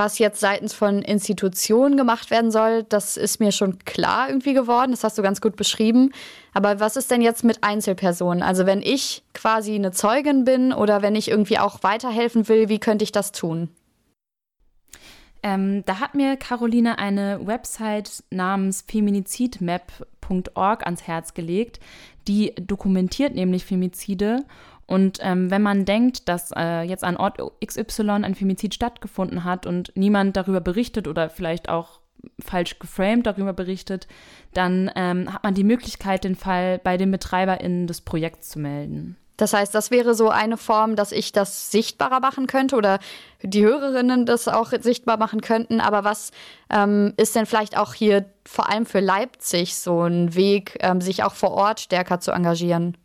Was 0.00 0.18
jetzt 0.18 0.40
seitens 0.40 0.72
von 0.72 1.02
Institutionen 1.02 1.98
gemacht 1.98 2.30
werden 2.30 2.50
soll, 2.50 2.84
das 2.84 3.18
ist 3.18 3.38
mir 3.38 3.52
schon 3.52 3.78
klar 3.80 4.30
irgendwie 4.30 4.54
geworden. 4.54 4.92
Das 4.92 5.04
hast 5.04 5.18
du 5.18 5.22
ganz 5.22 5.42
gut 5.42 5.56
beschrieben. 5.56 6.10
Aber 6.54 6.80
was 6.80 6.96
ist 6.96 7.10
denn 7.10 7.20
jetzt 7.20 7.44
mit 7.44 7.62
Einzelpersonen? 7.62 8.42
Also 8.42 8.64
wenn 8.64 8.80
ich 8.80 9.22
quasi 9.34 9.74
eine 9.74 9.92
Zeugin 9.92 10.46
bin 10.46 10.72
oder 10.72 11.02
wenn 11.02 11.16
ich 11.16 11.28
irgendwie 11.28 11.58
auch 11.58 11.82
weiterhelfen 11.82 12.48
will, 12.48 12.70
wie 12.70 12.78
könnte 12.78 13.02
ich 13.04 13.12
das 13.12 13.30
tun? 13.32 13.68
Ähm, 15.42 15.84
da 15.84 16.00
hat 16.00 16.14
mir 16.14 16.38
Caroline 16.38 16.98
eine 16.98 17.46
Website 17.46 18.24
namens 18.30 18.82
feminizidmap.org 18.88 20.86
ans 20.86 21.02
Herz 21.02 21.34
gelegt. 21.34 21.78
Die 22.26 22.54
dokumentiert 22.54 23.34
nämlich 23.34 23.66
Femizide 23.66 24.44
und 24.90 25.18
ähm, 25.22 25.52
wenn 25.52 25.62
man 25.62 25.84
denkt, 25.84 26.28
dass 26.28 26.50
äh, 26.50 26.82
jetzt 26.82 27.04
an 27.04 27.16
Ort 27.16 27.38
XY 27.64 28.10
ein 28.10 28.34
Femizid 28.34 28.74
stattgefunden 28.74 29.44
hat 29.44 29.64
und 29.64 29.92
niemand 29.94 30.36
darüber 30.36 30.60
berichtet 30.60 31.06
oder 31.06 31.30
vielleicht 31.30 31.68
auch 31.68 32.00
falsch 32.40 32.76
geframed 32.80 33.24
darüber 33.24 33.52
berichtet, 33.52 34.08
dann 34.52 34.90
ähm, 34.96 35.32
hat 35.32 35.44
man 35.44 35.54
die 35.54 35.62
Möglichkeit, 35.62 36.24
den 36.24 36.34
Fall 36.34 36.80
bei 36.80 36.96
den 36.96 37.12
BetreiberInnen 37.12 37.86
des 37.86 38.00
Projekts 38.00 38.48
zu 38.48 38.58
melden. 38.58 39.16
Das 39.36 39.52
heißt, 39.52 39.72
das 39.76 39.92
wäre 39.92 40.14
so 40.14 40.28
eine 40.28 40.56
Form, 40.56 40.96
dass 40.96 41.12
ich 41.12 41.30
das 41.30 41.70
sichtbarer 41.70 42.18
machen 42.18 42.48
könnte 42.48 42.74
oder 42.74 42.98
die 43.42 43.62
Hörerinnen 43.62 44.26
das 44.26 44.48
auch 44.48 44.72
sichtbar 44.80 45.18
machen 45.18 45.40
könnten. 45.40 45.80
Aber 45.80 46.02
was 46.02 46.32
ähm, 46.68 47.14
ist 47.16 47.36
denn 47.36 47.46
vielleicht 47.46 47.78
auch 47.78 47.94
hier 47.94 48.26
vor 48.44 48.68
allem 48.68 48.86
für 48.86 49.00
Leipzig 49.00 49.76
so 49.76 50.02
ein 50.02 50.34
Weg, 50.34 50.78
ähm, 50.80 51.00
sich 51.00 51.22
auch 51.22 51.34
vor 51.34 51.52
Ort 51.52 51.78
stärker 51.78 52.18
zu 52.18 52.32
engagieren? 52.32 52.96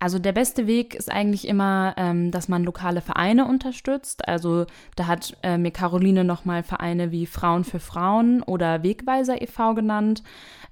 Also 0.00 0.18
der 0.18 0.32
beste 0.32 0.66
Weg 0.66 0.94
ist 0.94 1.12
eigentlich 1.12 1.46
immer, 1.46 1.94
ähm, 1.98 2.30
dass 2.30 2.48
man 2.48 2.64
lokale 2.64 3.02
Vereine 3.02 3.46
unterstützt. 3.46 4.26
Also 4.26 4.64
da 4.96 5.06
hat 5.06 5.36
äh, 5.42 5.58
mir 5.58 5.72
Caroline 5.72 6.24
nochmal 6.24 6.62
Vereine 6.62 7.12
wie 7.12 7.26
Frauen 7.26 7.64
für 7.64 7.80
Frauen 7.80 8.42
oder 8.42 8.82
Wegweiser 8.82 9.42
e.V. 9.42 9.74
genannt. 9.74 10.22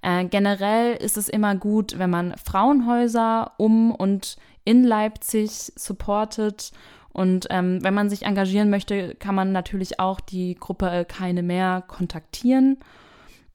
Äh, 0.01 0.25
generell 0.25 0.97
ist 0.97 1.19
es 1.19 1.29
immer 1.29 1.55
gut, 1.57 1.99
wenn 1.99 2.09
man 2.09 2.35
Frauenhäuser 2.43 3.53
um 3.59 3.95
und 3.95 4.39
in 4.65 4.83
Leipzig 4.83 5.51
supportet. 5.77 6.73
Und 7.13 7.49
ähm, 7.51 7.85
wenn 7.85 7.95
man 7.95 8.09
sich 8.09 8.23
engagieren 8.23 8.71
möchte, 8.71 9.15
kann 9.17 9.35
man 9.35 9.53
natürlich 9.53 10.01
auch 10.01 10.21
die 10.21 10.55
Gruppe 10.55 11.05
Keine 11.07 11.43
mehr 11.43 11.85
kontaktieren. 11.87 12.79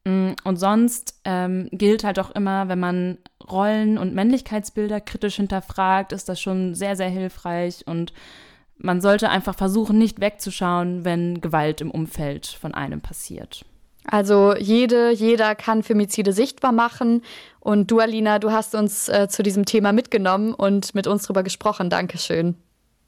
Mm, 0.05 0.31
und 0.43 0.57
sonst 0.57 1.19
ähm, 1.23 1.69
gilt 1.71 2.03
halt 2.03 2.19
auch 2.19 2.31
immer, 2.31 2.67
wenn 2.67 2.79
man 2.79 3.17
Rollen- 3.49 3.97
und 3.97 4.13
Männlichkeitsbilder 4.13 5.01
kritisch 5.01 5.35
hinterfragt, 5.35 6.11
ist 6.11 6.29
das 6.29 6.41
schon 6.41 6.75
sehr, 6.75 6.95
sehr 6.95 7.09
hilfreich. 7.09 7.85
Und 7.85 8.13
man 8.77 9.01
sollte 9.01 9.29
einfach 9.29 9.55
versuchen, 9.55 9.97
nicht 9.97 10.19
wegzuschauen, 10.19 11.05
wenn 11.05 11.41
Gewalt 11.41 11.81
im 11.81 11.91
Umfeld 11.91 12.47
von 12.47 12.73
einem 12.73 13.01
passiert. 13.01 13.65
Also 14.05 14.53
jede, 14.55 15.11
jeder 15.11 15.55
kann 15.55 15.83
Femizide 15.83 16.33
sichtbar 16.33 16.73
machen. 16.73 17.21
Und 17.59 17.89
du, 17.89 17.99
Alina, 17.99 18.39
du 18.39 18.51
hast 18.51 18.75
uns 18.75 19.07
äh, 19.07 19.29
zu 19.29 19.43
diesem 19.43 19.65
Thema 19.65 19.93
mitgenommen 19.93 20.53
und 20.53 20.93
mit 20.93 21.07
uns 21.07 21.23
darüber 21.23 21.43
gesprochen. 21.43 21.89
Dankeschön. 21.89 22.55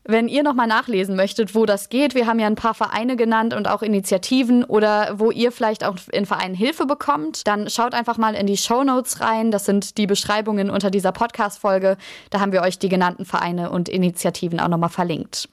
Wenn 0.07 0.27
ihr 0.27 0.43
nochmal 0.43 0.67
nachlesen 0.67 1.15
möchtet, 1.15 1.55
wo 1.55 1.65
das 1.65 1.89
geht, 1.89 2.13
wir 2.13 2.27
haben 2.27 2.38
ja 2.38 2.45
ein 2.45 2.55
paar 2.55 2.75
Vereine 2.75 3.15
genannt 3.15 3.55
und 3.55 3.67
auch 3.67 3.81
Initiativen 3.81 4.63
oder 4.63 5.17
wo 5.17 5.31
ihr 5.31 5.51
vielleicht 5.51 5.83
auch 5.83 5.95
in 6.12 6.27
Vereinen 6.27 6.53
Hilfe 6.53 6.85
bekommt, 6.85 7.47
dann 7.47 7.71
schaut 7.71 7.95
einfach 7.95 8.19
mal 8.19 8.35
in 8.35 8.45
die 8.45 8.55
Show 8.55 8.83
Notes 8.83 9.19
rein. 9.19 9.50
Das 9.50 9.65
sind 9.65 9.97
die 9.97 10.05
Beschreibungen 10.05 10.69
unter 10.69 10.91
dieser 10.91 11.12
Podcast-Folge. 11.12 11.97
Da 12.29 12.39
haben 12.39 12.51
wir 12.51 12.62
euch 12.62 12.77
die 12.77 12.88
genannten 12.88 13.25
Vereine 13.25 13.71
und 13.71 13.89
Initiativen 13.89 14.59
auch 14.59 14.67
nochmal 14.67 14.91
verlinkt. 14.91 15.50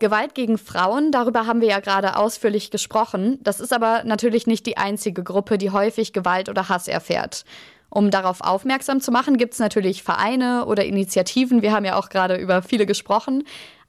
Gewalt 0.00 0.34
gegen 0.34 0.58
Frauen, 0.58 1.12
darüber 1.12 1.46
haben 1.46 1.60
wir 1.60 1.68
ja 1.68 1.80
gerade 1.80 2.16
ausführlich 2.16 2.72
gesprochen. 2.72 3.38
Das 3.40 3.60
ist 3.60 3.72
aber 3.72 4.02
natürlich 4.04 4.48
nicht 4.48 4.66
die 4.66 4.76
einzige 4.76 5.22
Gruppe, 5.22 5.58
die 5.58 5.70
häufig 5.70 6.12
Gewalt 6.12 6.48
oder 6.48 6.68
Hass 6.68 6.88
erfährt. 6.88 7.44
Um 7.90 8.10
darauf 8.10 8.40
aufmerksam 8.40 9.00
zu 9.00 9.10
machen, 9.10 9.36
gibt 9.36 9.54
es 9.54 9.58
natürlich 9.58 10.02
Vereine 10.02 10.66
oder 10.66 10.84
Initiativen. 10.84 11.62
Wir 11.62 11.72
haben 11.72 11.84
ja 11.84 11.96
auch 11.96 12.08
gerade 12.08 12.36
über 12.36 12.62
viele 12.62 12.86
gesprochen. 12.86 13.44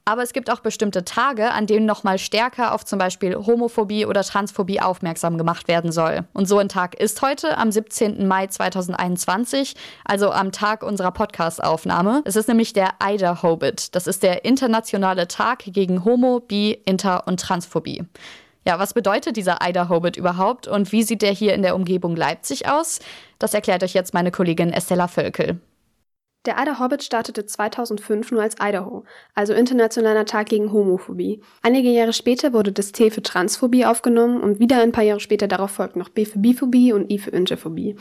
Aber 0.08 0.22
es 0.22 0.32
gibt 0.32 0.48
auch 0.48 0.60
bestimmte 0.60 1.04
Tage, 1.04 1.50
an 1.52 1.66
denen 1.66 1.84
noch 1.84 2.02
mal 2.02 2.16
stärker 2.16 2.72
auf 2.72 2.82
zum 2.86 2.98
Beispiel 2.98 3.36
Homophobie 3.36 4.06
oder 4.06 4.22
Transphobie 4.22 4.80
aufmerksam 4.80 5.36
gemacht 5.36 5.68
werden 5.68 5.92
soll. 5.92 6.20
Und 6.32 6.48
so 6.48 6.56
ein 6.56 6.70
Tag 6.70 6.94
ist 6.98 7.20
heute 7.20 7.58
am 7.58 7.70
17. 7.70 8.26
Mai 8.26 8.46
2021, 8.46 9.74
also 10.06 10.30
am 10.30 10.50
Tag 10.50 10.82
unserer 10.82 11.10
Podcast-Aufnahme. 11.10 12.22
Es 12.24 12.36
ist 12.36 12.48
nämlich 12.48 12.72
der 12.72 12.92
Ida 13.04 13.42
Hobit. 13.42 13.94
Das 13.94 14.06
ist 14.06 14.22
der 14.22 14.46
internationale 14.46 15.28
Tag 15.28 15.64
gegen 15.66 16.06
Homo, 16.06 16.40
Bi, 16.40 16.80
Inter 16.86 17.26
und 17.26 17.38
Transphobie. 17.38 18.04
Ja, 18.68 18.78
was 18.78 18.92
bedeutet 18.92 19.38
dieser 19.38 19.66
Ida 19.66 19.88
Hobbit 19.88 20.18
überhaupt 20.18 20.68
und 20.68 20.92
wie 20.92 21.02
sieht 21.02 21.22
der 21.22 21.32
hier 21.32 21.54
in 21.54 21.62
der 21.62 21.74
Umgebung 21.74 22.14
Leipzig 22.14 22.68
aus? 22.68 22.98
Das 23.38 23.54
erklärt 23.54 23.82
euch 23.82 23.94
jetzt 23.94 24.12
meine 24.12 24.30
Kollegin 24.30 24.74
Estella 24.74 25.08
Völkel. 25.08 25.58
Der 26.48 26.56
Ida 26.58 26.78
Hobbit 26.78 27.02
startete 27.02 27.44
2005 27.44 28.32
nur 28.32 28.40
als 28.40 28.56
Idaho, 28.58 29.04
also 29.34 29.52
Internationaler 29.52 30.24
Tag 30.24 30.48
gegen 30.48 30.72
Homophobie. 30.72 31.42
Einige 31.60 31.90
Jahre 31.90 32.14
später 32.14 32.54
wurde 32.54 32.72
das 32.72 32.92
T 32.92 33.10
für 33.10 33.20
Transphobie 33.20 33.84
aufgenommen 33.84 34.40
und 34.40 34.58
wieder 34.58 34.80
ein 34.80 34.90
paar 34.90 35.04
Jahre 35.04 35.20
später 35.20 35.46
darauf 35.46 35.72
folgt 35.72 35.96
noch 35.96 36.08
B 36.08 36.24
für 36.24 36.38
Biphobie 36.38 36.94
und 36.94 37.12
I 37.12 37.18
für 37.18 37.32
Interphobie. 37.32 37.96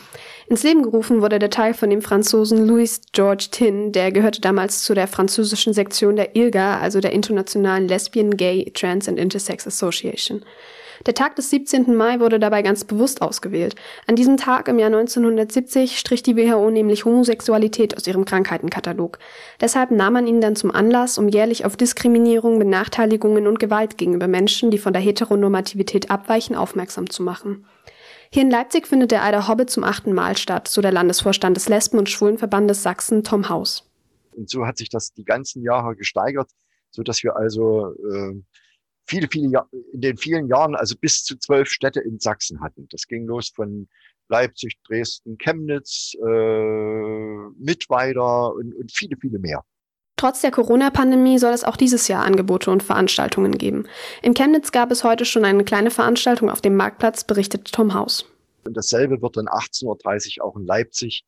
Ins 0.47 0.63
Leben 0.63 0.81
gerufen 0.81 1.21
wurde 1.21 1.39
der 1.39 1.49
Tag 1.49 1.75
von 1.75 1.89
dem 1.89 2.01
Franzosen 2.01 2.65
Louis 2.65 3.01
George 3.11 3.47
Tin, 3.51 3.91
der 3.91 4.13
gehörte 4.13 4.39
damals 4.39 4.81
zu 4.83 4.93
der 4.93 5.09
französischen 5.09 5.73
Sektion 5.73 6.15
der 6.15 6.37
ILGA, 6.37 6.79
also 6.79 7.01
der 7.01 7.11
Internationalen 7.11 7.89
Lesbian, 7.89 8.37
Gay, 8.37 8.71
Trans 8.73 9.09
and 9.09 9.19
Intersex 9.19 9.67
Association. 9.67 10.45
Der 11.05 11.13
Tag 11.13 11.35
des 11.35 11.49
17. 11.49 11.95
Mai 11.95 12.19
wurde 12.19 12.39
dabei 12.39 12.61
ganz 12.61 12.83
bewusst 12.83 13.21
ausgewählt. 13.21 13.75
An 14.07 14.15
diesem 14.15 14.37
Tag 14.37 14.67
im 14.67 14.79
Jahr 14.79 14.87
1970 14.87 15.99
strich 15.99 16.23
die 16.23 16.35
WHO 16.35 16.69
nämlich 16.71 17.05
Homosexualität 17.05 17.95
aus 17.95 18.07
ihrem 18.07 18.25
Krankheitenkatalog. 18.25 19.19
Deshalb 19.61 19.91
nahm 19.91 20.13
man 20.13 20.27
ihn 20.27 20.41
dann 20.41 20.55
zum 20.55 20.71
Anlass, 20.71 21.17
um 21.17 21.29
jährlich 21.29 21.65
auf 21.65 21.77
Diskriminierung, 21.77 22.59
Benachteiligungen 22.59 23.47
und 23.47 23.59
Gewalt 23.59 23.97
gegenüber 23.97 24.27
Menschen, 24.27 24.71
die 24.71 24.77
von 24.77 24.93
der 24.93 25.01
Heteronormativität 25.01 26.09
abweichen, 26.09 26.55
aufmerksam 26.55 27.09
zu 27.09 27.23
machen. 27.23 27.65
Hier 28.29 28.41
in 28.41 28.51
Leipzig 28.51 28.87
findet 28.87 29.11
der 29.11 29.23
Eider 29.23 29.47
Hobbit 29.47 29.69
zum 29.69 29.83
achten 29.83 30.13
Mal 30.13 30.35
statt, 30.35 30.67
so 30.67 30.81
der 30.81 30.91
Landesvorstand 30.91 31.55
des 31.55 31.69
Lesben- 31.69 31.97
und 31.97 32.09
Schwulenverbandes 32.09 32.83
Sachsen, 32.83 33.23
Tom 33.23 33.47
Haus. 33.49 33.89
Und 34.31 34.49
so 34.49 34.65
hat 34.65 34.77
sich 34.77 34.89
das 34.89 35.13
die 35.13 35.23
ganzen 35.23 35.63
Jahre 35.63 35.95
gesteigert, 35.95 36.49
so 36.91 37.03
dass 37.03 37.23
wir 37.23 37.35
also 37.35 37.93
äh, 37.93 38.35
viele, 39.07 39.27
viele 39.31 39.49
Jahr, 39.49 39.69
in 39.93 40.01
den 40.01 40.17
vielen 40.17 40.47
Jahren, 40.47 40.75
also 40.75 40.95
bis 40.99 41.23
zu 41.23 41.37
zwölf 41.37 41.69
Städte 41.69 42.01
in 42.01 42.19
Sachsen 42.19 42.61
hatten. 42.61 42.87
Das 42.91 43.07
ging 43.07 43.25
los 43.25 43.49
von 43.49 43.87
Leipzig, 44.29 44.77
Dresden, 44.85 45.37
Chemnitz, 45.37 46.13
äh, 46.15 47.49
Mittweida 47.57 48.47
und, 48.47 48.75
und 48.75 48.91
viele, 48.91 49.15
viele 49.19 49.39
mehr. 49.39 49.63
Trotz 50.17 50.41
der 50.41 50.51
Corona-Pandemie 50.51 51.37
soll 51.37 51.53
es 51.53 51.63
auch 51.63 51.77
dieses 51.77 52.07
Jahr 52.07 52.25
Angebote 52.25 52.71
und 52.71 52.81
Veranstaltungen 52.81 53.57
geben. 53.57 53.87
In 54.23 54.33
Chemnitz 54.33 54.71
gab 54.71 54.91
es 54.91 55.03
heute 55.03 55.25
schon 55.25 55.45
eine 55.45 55.63
kleine 55.63 55.91
Veranstaltung 55.91 56.49
auf 56.49 56.59
dem 56.59 56.75
Marktplatz, 56.75 57.23
berichtet 57.23 57.71
Tom 57.71 57.93
Haus. 57.93 58.25
Und 58.65 58.75
dasselbe 58.75 59.21
wird 59.21 59.37
dann 59.37 59.47
18.30 59.47 60.39
Uhr 60.39 60.45
auch 60.45 60.57
in 60.57 60.65
Leipzig 60.65 61.23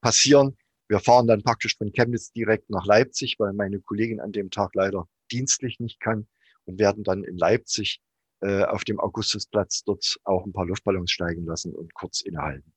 passieren. 0.00 0.56
Wir 0.88 0.98
fahren 1.00 1.28
dann 1.28 1.42
praktisch 1.42 1.76
von 1.76 1.92
Chemnitz 1.92 2.32
direkt 2.32 2.70
nach 2.70 2.86
Leipzig, 2.86 3.36
weil 3.38 3.52
meine 3.52 3.78
Kollegin 3.80 4.20
an 4.20 4.32
dem 4.32 4.50
Tag 4.50 4.74
leider 4.74 5.06
dienstlich 5.30 5.78
nicht 5.78 6.00
kann 6.00 6.26
und 6.70 6.78
werden 6.78 7.04
dann 7.04 7.24
in 7.24 7.36
Leipzig 7.36 8.00
äh, 8.40 8.64
auf 8.64 8.84
dem 8.84 8.98
Augustusplatz 9.00 9.82
dort 9.84 10.16
auch 10.24 10.46
ein 10.46 10.52
paar 10.52 10.66
Luftballons 10.66 11.10
steigen 11.10 11.44
lassen 11.44 11.74
und 11.74 11.92
kurz 11.94 12.22
innehalten. 12.22 12.72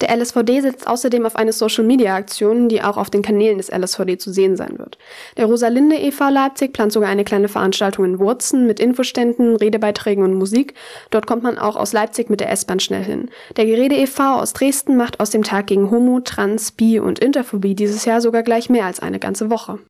Der 0.00 0.16
LSVD 0.16 0.60
setzt 0.60 0.86
außerdem 0.86 1.26
auf 1.26 1.34
eine 1.34 1.52
Social-Media-Aktion, 1.52 2.68
die 2.68 2.82
auch 2.82 2.96
auf 2.96 3.10
den 3.10 3.22
Kanälen 3.22 3.58
des 3.58 3.68
LSVD 3.68 4.18
zu 4.18 4.32
sehen 4.32 4.56
sein 4.56 4.78
wird. 4.78 4.96
Der 5.36 5.46
Rosalinde 5.46 5.96
e.V. 5.96 6.28
Leipzig 6.28 6.72
plant 6.72 6.92
sogar 6.92 7.08
eine 7.08 7.24
kleine 7.24 7.48
Veranstaltung 7.48 8.04
in 8.04 8.18
Wurzen 8.20 8.66
mit 8.66 8.78
Infoständen, 8.78 9.56
Redebeiträgen 9.56 10.22
und 10.22 10.34
Musik. 10.34 10.74
Dort 11.10 11.26
kommt 11.26 11.42
man 11.42 11.58
auch 11.58 11.74
aus 11.74 11.92
Leipzig 11.92 12.30
mit 12.30 12.38
der 12.38 12.50
S-Bahn 12.52 12.78
schnell 12.78 13.02
hin. 13.02 13.30
Der 13.56 13.64
Gerede 13.64 13.96
e.V. 13.96 14.36
aus 14.36 14.52
Dresden 14.52 14.96
macht 14.96 15.18
aus 15.18 15.30
dem 15.30 15.42
Tag 15.42 15.66
gegen 15.66 15.90
Homo, 15.90 16.20
Trans, 16.20 16.70
Bi 16.70 17.00
und 17.00 17.18
Interphobie 17.18 17.74
dieses 17.74 18.04
Jahr 18.04 18.20
sogar 18.20 18.44
gleich 18.44 18.70
mehr 18.70 18.84
als 18.84 19.00
eine 19.00 19.18
ganze 19.18 19.50
Woche. 19.50 19.80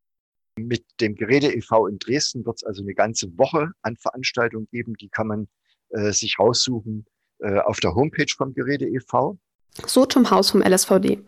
Mit 0.58 0.84
dem 1.00 1.14
Gerede 1.14 1.54
e.V. 1.54 1.86
in 1.86 1.98
Dresden 1.98 2.44
wird 2.44 2.56
es 2.56 2.64
also 2.64 2.82
eine 2.82 2.94
ganze 2.94 3.26
Woche 3.38 3.72
an 3.82 3.96
Veranstaltungen 3.96 4.68
geben. 4.70 4.94
Die 4.94 5.08
kann 5.08 5.26
man 5.26 5.48
äh, 5.90 6.12
sich 6.12 6.38
raussuchen 6.38 7.06
äh, 7.38 7.58
auf 7.58 7.80
der 7.80 7.94
Homepage 7.94 8.32
vom 8.36 8.54
Gerede 8.54 8.86
e.V. 8.86 9.38
So 9.86 10.06
zum 10.06 10.30
Haus 10.30 10.50
vom 10.50 10.62
LSVD. 10.62 11.20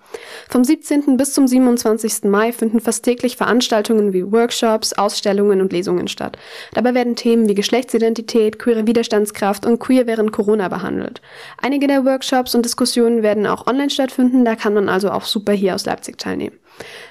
Vom 0.49 0.64
17. 0.64 1.16
bis 1.16 1.34
zum 1.34 1.46
27. 1.46 2.25
Mai 2.25 2.52
finden 2.52 2.80
fast 2.80 3.04
täglich 3.04 3.37
Veranstaltungen 3.37 4.12
wie 4.12 4.30
Workshops, 4.30 4.92
Ausstellungen 4.92 5.60
und 5.60 5.72
Lesungen 5.72 6.08
statt. 6.08 6.37
Dabei 6.75 6.94
werden 6.94 7.14
Themen 7.14 7.49
wie 7.49 7.54
Geschlechtsidentität, 7.54 8.58
queere 8.58 8.88
Widerstandskraft 8.88 9.66
und 9.66 9.78
queer 9.78 10.06
während 10.06 10.32
Corona 10.32 10.68
behandelt. 10.68 11.20
Einige 11.58 11.87
der 11.87 12.04
Workshops 12.04 12.54
und 12.54 12.64
Diskussionen 12.64 13.22
werden 13.22 13.46
auch 13.46 13.68
online 13.68 13.90
stattfinden, 13.90 14.44
da 14.44 14.56
kann 14.56 14.75
man 14.75 14.88
also 14.88 15.10
auch 15.10 15.25
super 15.25 15.52
hier 15.52 15.76
aus 15.76 15.87
Leipzig 15.87 16.18
teilnehmen. 16.18 16.58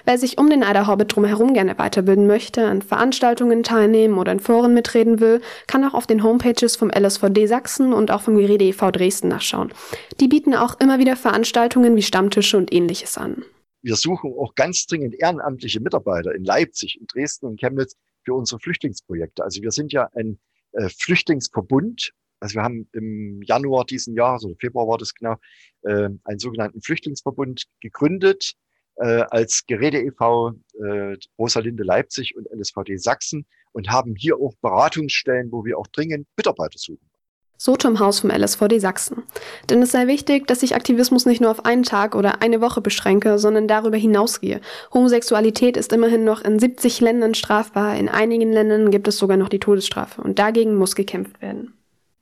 Wer 0.05 0.17
sich 0.17 0.37
um 0.37 0.49
den 0.49 0.63
Eider 0.63 0.87
Hobbit 0.87 1.15
drumherum 1.15 1.53
gerne 1.53 1.77
weiterbilden 1.77 2.27
möchte, 2.27 2.65
an 2.65 2.81
Veranstaltungen 2.81 3.63
teilnehmen 3.63 4.17
oder 4.17 4.31
in 4.31 4.39
Foren 4.39 4.73
mitreden 4.73 5.19
will, 5.19 5.41
kann 5.67 5.83
auch 5.83 5.93
auf 5.93 6.07
den 6.07 6.23
Homepages 6.23 6.75
vom 6.75 6.89
LSVD 6.89 7.47
Sachsen 7.47 7.93
und 7.93 8.11
auch 8.11 8.21
vom 8.21 8.37
Gerede 8.37 8.65
e.V. 8.65 8.91
Dresden 8.91 9.27
nachschauen. 9.27 9.71
Die 10.19 10.27
bieten 10.27 10.55
auch 10.55 10.79
immer 10.79 10.99
wieder 10.99 11.15
Veranstaltungen 11.15 11.95
wie 11.95 12.01
Stammtische 12.01 12.57
und 12.57 12.73
ähnliches 12.73 13.17
an. 13.17 13.43
Wir 13.81 13.95
suchen 13.95 14.33
auch 14.37 14.55
ganz 14.55 14.85
dringend 14.87 15.15
ehrenamtliche 15.19 15.79
Mitarbeiter 15.79 16.35
in 16.35 16.43
Leipzig, 16.43 16.97
in 16.99 17.07
Dresden 17.07 17.45
und 17.45 17.59
Chemnitz 17.59 17.95
für 18.25 18.33
unsere 18.33 18.59
Flüchtlingsprojekte. 18.59 19.43
Also 19.43 19.61
wir 19.61 19.71
sind 19.71 19.93
ja 19.93 20.09
ein 20.15 20.39
äh, 20.73 20.89
Flüchtlingsverbund. 20.89 22.11
Also 22.41 22.55
wir 22.55 22.63
haben 22.63 22.89
im 22.93 23.41
Januar 23.41 23.85
diesen 23.85 24.15
Jahres, 24.15 24.43
oder 24.43 24.55
Februar 24.59 24.87
war 24.87 24.97
das 24.97 25.13
genau, 25.13 25.35
äh, 25.83 26.09
einen 26.23 26.39
sogenannten 26.39 26.81
Flüchtlingsverbund 26.81 27.65
gegründet 27.79 28.55
äh, 28.99 29.23
als 29.29 29.65
Gerede 29.65 30.01
e.V., 30.01 30.53
äh, 30.83 31.15
Rosalinde 31.37 31.83
Leipzig 31.83 32.35
und 32.35 32.47
LSVD 32.51 32.97
Sachsen 32.97 33.45
und 33.71 33.89
haben 33.89 34.15
hier 34.15 34.37
auch 34.37 34.53
Beratungsstellen, 34.61 35.51
wo 35.51 35.65
wir 35.65 35.77
auch 35.77 35.87
dringend 35.87 36.27
Mitarbeiter 36.35 36.77
suchen. 36.77 37.09
So 37.61 37.75
Tom 37.75 37.99
Haus 37.99 38.21
vom 38.21 38.29
LSVD 38.29 38.79
Sachsen. 38.79 39.23
Denn 39.69 39.81
es 39.81 39.91
sei 39.91 40.07
wichtig, 40.07 40.47
dass 40.47 40.61
sich 40.61 40.75
Aktivismus 40.75 41.25
nicht 41.25 41.41
nur 41.41 41.51
auf 41.51 41.65
einen 41.65 41.83
Tag 41.83 42.15
oder 42.15 42.41
eine 42.41 42.61
Woche 42.61 42.79
beschränke, 42.79 43.37
sondern 43.37 43.67
darüber 43.67 43.97
hinausgehe. 43.97 44.61
Homosexualität 44.93 45.75
ist 45.75 45.91
immerhin 45.91 46.23
noch 46.23 46.41
in 46.41 46.57
70 46.57 47.01
Ländern 47.01 47.35
strafbar, 47.35 47.97
in 47.97 48.07
einigen 48.07 48.53
Ländern 48.53 48.91
gibt 48.91 49.09
es 49.09 49.17
sogar 49.17 49.35
noch 49.35 49.49
die 49.49 49.59
Todesstrafe 49.59 50.21
und 50.21 50.39
dagegen 50.39 50.75
muss 50.75 50.95
gekämpft 50.95 51.41
werden. 51.41 51.78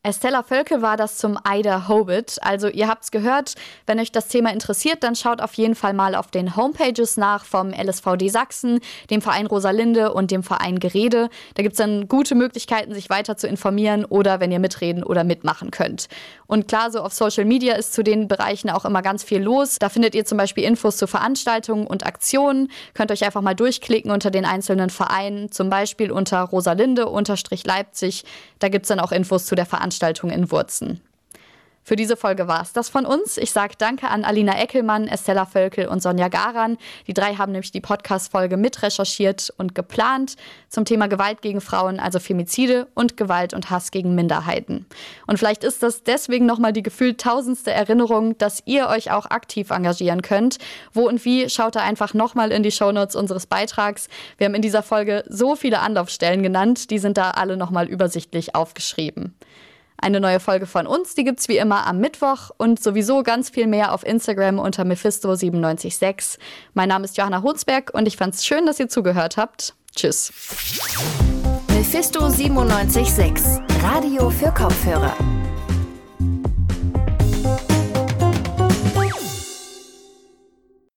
Estella 0.08 0.42
Völke 0.42 0.82
war 0.82 0.96
das 0.96 1.18
zum 1.18 1.38
Eider 1.44 1.90
Hobbit. 1.90 2.38
Also 2.42 2.70
ihr 2.70 2.88
habt's 2.88 3.12
gehört, 3.12 3.56
wenn 3.88 4.00
euch 4.00 4.14
das 4.14 4.30
Thema 4.30 4.54
interessiert, 4.54 5.04
dann 5.04 5.18
schaut 5.18 5.42
auf 5.42 5.56
jeden 5.56 5.76
Fall 5.76 5.92
mal 5.92 6.16
auf 6.16 6.32
den 6.32 6.56
Homepages 6.56 7.18
nach 7.18 7.44
vom 7.44 7.74
LSVD 7.74 8.30
Sachsen, 8.30 8.80
dem 9.10 9.22
Verein 9.22 9.48
Rosalinde 9.48 10.14
und 10.14 10.32
dem 10.32 10.44
Verein 10.44 10.80
Gerede. 10.80 11.30
Da 11.56 11.64
gibt's 11.64 11.80
dann 11.80 12.08
gute 12.08 12.36
Möglichkeiten, 12.36 12.94
sich 12.94 13.10
weiter 13.10 13.36
zu 13.36 13.50
informieren 13.50 14.06
oder 14.06 14.40
wenn 14.40 14.50
ihr 14.50 14.60
mitreden 14.60 15.04
oder 15.04 15.26
mitmachen 15.26 15.72
könnt. 15.72 16.08
Und 16.48 16.68
klar, 16.68 16.92
so 16.92 17.01
auf 17.01 17.13
Social 17.13 17.46
Media 17.46 17.75
ist 17.75 17.94
zu 17.94 18.04
den 18.04 18.27
Bereichen 18.27 18.70
auch 18.70 18.86
immer 18.86 19.01
ganz 19.01 19.24
viel 19.24 19.42
los. 19.42 19.77
Da 19.80 19.89
findet 19.89 20.16
ihr 20.16 20.25
zum 20.25 20.38
Beispiel 20.38 20.63
Infos 20.63 20.98
zu 20.98 21.06
Veranstaltungen 21.06 21.86
und 21.86 22.06
Aktionen. 22.06 22.72
Könnt 22.94 23.12
euch 23.12 23.25
einfach 23.25 23.42
mal 23.42 23.54
durchklicken 23.54 24.12
unter 24.12 24.32
den 24.32 24.46
einzelnen 24.46 24.89
Vereinen, 24.89 25.51
zum 25.51 25.70
Beispiel 25.70 26.12
unter 26.12 26.42
Rosalinde-Leipzig. 26.42 28.24
Da 28.60 28.70
gibt's 28.70 28.88
dann 28.88 29.00
auch 29.00 29.12
Infos 29.12 29.46
zu 29.46 29.56
der 29.56 29.66
Veranstaltung 29.66 30.30
in 30.30 30.50
Wurzen. 30.50 31.01
Für 31.88 31.96
diese 31.96 32.17
Folge 32.17 32.50
war 32.50 32.62
es 32.62 32.74
das 32.74 32.89
von 32.89 33.06
uns. 33.06 33.38
Ich 33.38 33.53
sage 33.53 33.75
danke 33.77 34.10
an 34.10 34.25
Alina 34.25 34.60
Eckelmann, 34.60 35.08
Estella 35.08 35.46
Völkel 35.46 35.88
und 35.88 36.03
Sonja 36.03 36.27
Garan. 36.27 36.77
Die 37.08 37.13
drei 37.13 37.36
haben 37.36 37.53
nämlich 37.53 37.72
die 37.72 37.79
Podcast-Folge 37.79 38.58
mitrecherchiert 38.58 39.53
und 39.56 39.74
geplant 39.74 40.36
zum 40.67 40.84
Thema 40.84 41.08
Gewalt 41.08 41.41
gegen 41.41 41.62
Frauen, 41.62 42.01
also 42.01 42.20
Femizide 42.20 42.88
und 42.94 43.15
Gewalt 43.15 43.53
und 43.53 43.70
Hass 43.70 43.91
gegen 43.91 44.15
Minderheiten. 44.15 44.86
Und 45.27 45.38
vielleicht 45.38 45.63
ist 45.63 45.82
das 45.82 46.03
deswegen 46.03 46.46
nochmal 46.46 46.74
die 46.74 46.84
gefühlt 46.84 47.22
tausendste 47.22 47.72
Erinnerung, 47.72 48.38
dass 48.38 48.62
ihr 48.65 48.89
euch 48.89 49.12
auch 49.12 49.27
aktiv 49.27 49.70
engagieren 49.70 50.22
könnt. 50.22 50.58
Wo 50.91 51.08
und 51.08 51.24
wie, 51.24 51.50
schaut 51.50 51.77
da 51.77 51.84
einfach 51.84 52.13
nochmal 52.13 52.51
in 52.51 52.63
die 52.63 52.72
Shownotes 52.74 53.15
unseres 53.15 53.46
Beitrags. 53.46 54.10
Wir 54.38 54.48
haben 54.48 54.56
in 54.56 54.62
dieser 54.62 54.84
Folge 54.84 55.24
so 55.29 55.56
viele 55.56 55.79
Anlaufstellen 55.79 56.44
genannt, 56.44 56.91
die 56.91 57.00
sind 57.00 57.17
da 57.17 57.32
alle 57.32 57.56
nochmal 57.56 57.88
übersichtlich 57.88 58.56
aufgeschrieben. 58.56 59.36
Eine 60.00 60.20
neue 60.20 60.39
Folge 60.39 60.68
von 60.68 60.86
uns, 60.86 61.16
die 61.16 61.24
gibt's 61.24 61.48
wie 61.48 61.58
immer 61.58 61.88
am 61.88 62.00
Mittwoch 62.00 62.51
und 62.58 62.82
sowieso 62.82 63.24
ganz 63.24 63.50
viel 63.50 63.68
mehr 63.68 63.94
auf 63.94 64.06
Instagram 64.06 64.60
unter 64.60 64.84
Mephisto976. 64.84 66.38
Mein 66.74 66.89
Name 66.89 67.06
ist 67.06 67.18
Johanna 67.18 67.42
Hunsberg 67.42 67.92
und 67.94 68.08
ich 68.08 68.16
fand's 68.16 68.46
schön, 68.46 68.66
dass 68.66 68.80
ihr 68.80 68.89
zugehört 68.89 69.38
habt. 69.38 69.74
Tschüss. 69.96 70.32
Mephisto976, 71.70 73.84
Radio 73.84 74.30
für 74.30 74.51
Kopfhörer. 74.51 75.16